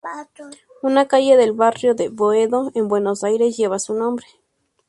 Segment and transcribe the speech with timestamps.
[0.81, 4.25] Una calle del barrio de Boedo en Buenos Aires lleva su nombre.